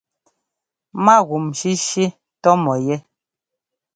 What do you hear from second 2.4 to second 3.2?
tɔ́ mɔ yɛ́.